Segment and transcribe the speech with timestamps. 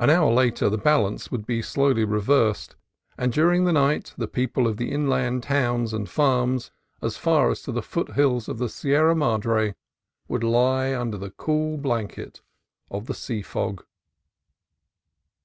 [0.00, 2.74] An hour later the balance would be slowly reversed,
[3.16, 7.62] and during the night the people of the inland towns and farms as far as
[7.62, 9.74] to the foot CALIFORNIA LAND GRANTS 27 hills of the Sierra Madre
[10.26, 12.42] would lie under the cool blanket
[12.90, 13.84] of the sea fog.